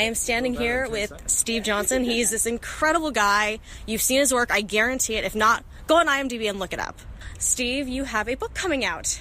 [0.00, 2.04] I am standing here with Steve Johnson.
[2.04, 3.58] He's this incredible guy.
[3.84, 5.24] You've seen his work, I guarantee it.
[5.24, 6.98] If not, go on IMDb and look it up.
[7.38, 9.20] Steve, you have a book coming out.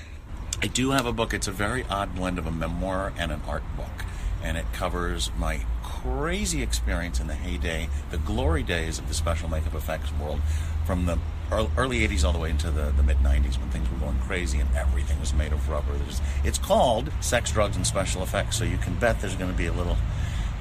[0.61, 1.33] I do have a book.
[1.33, 4.05] It's a very odd blend of a memoir and an art book.
[4.41, 9.49] And it covers my crazy experience in the heyday, the glory days of the special
[9.49, 10.39] makeup effects world
[10.85, 11.19] from the
[11.51, 14.59] early 80s all the way into the, the mid 90s when things were going crazy
[14.59, 15.93] and everything was made of rubber.
[15.97, 19.57] There's, it's called Sex, Drugs, and Special Effects, so you can bet there's going to
[19.57, 19.97] be a little,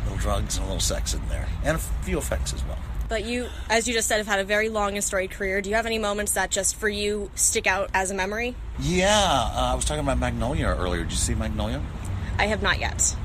[0.05, 2.79] little drugs and a little sex in there, and a few effects as well.
[3.09, 5.63] But you, as you just said, have had a very long and storied career.
[5.63, 8.55] Do you have any moments that just for you stick out as a memory?
[8.79, 11.05] Yeah, uh, I was talking about Magnolia earlier.
[11.05, 11.82] Did you see Magnolia?
[12.39, 13.17] I have not yet.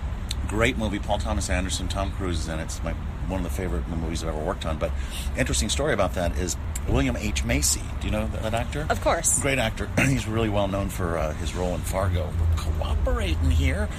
[0.47, 0.99] Great movie.
[0.99, 2.63] Paul Thomas Anderson, Tom Cruise is in it.
[2.63, 2.94] It's my,
[3.27, 4.77] one of the favorite movies I've ever worked on.
[4.77, 4.91] But
[5.38, 6.55] interesting story about that is
[6.88, 7.44] William H.
[7.44, 7.81] Macy.
[7.99, 8.88] Do you know that actor?
[8.89, 9.41] Of course.
[9.41, 9.89] Great actor.
[9.97, 12.30] He's really well known for uh, his role in Fargo.
[12.39, 13.89] We're cooperating here.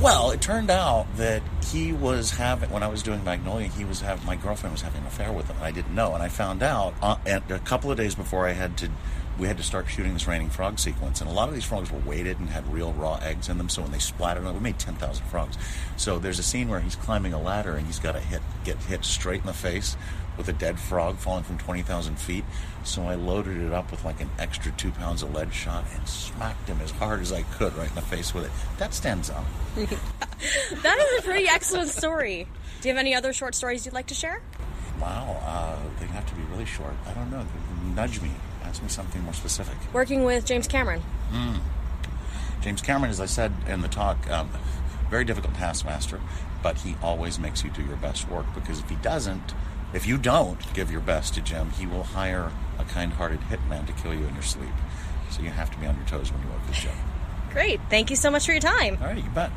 [0.00, 4.00] Well, it turned out that he was having, when I was doing Magnolia, he was
[4.00, 5.56] having, my girlfriend was having an affair with him.
[5.60, 6.14] I didn't know.
[6.14, 8.90] And I found out uh, a couple of days before I had to,
[9.38, 11.20] we had to start shooting this raining frog sequence.
[11.20, 13.68] And a lot of these frogs were weighted and had real raw eggs in them.
[13.68, 15.56] So when they splattered we made 10,000 frogs.
[15.96, 18.76] So there's a scene where he's climbing a ladder and he's got to hit, get
[18.78, 19.96] hit straight in the face
[20.36, 22.44] with a dead frog falling from 20,000 feet.
[22.82, 26.08] So I loaded it up with like an extra two pounds of lead shot and
[26.08, 28.50] smacked him as hard as I could right in the face with it.
[28.78, 29.44] That stands out.
[29.76, 32.46] that is a pretty excellent story.
[32.80, 34.40] Do you have any other short stories you'd like to share?
[35.00, 36.92] Wow, uh, they have to be really short.
[37.06, 37.44] I don't know.
[37.94, 38.30] Nudge me.
[38.64, 39.76] Ask me something more specific.
[39.92, 41.02] Working with James Cameron.
[41.32, 41.60] Mm.
[42.62, 44.50] James Cameron, as I said in the talk, um,
[45.08, 46.20] very difficult taskmaster,
[46.62, 49.54] but he always makes you do your best work because if he doesn't,
[49.92, 53.86] if you don't give your best to Jim, he will hire a kind hearted hitman
[53.86, 54.70] to kill you in your sleep.
[55.30, 56.92] So you have to be on your toes when you work with Jim.
[57.50, 57.80] Great.
[57.90, 58.98] Thank you so much for your time.
[59.00, 59.50] All right, you bet.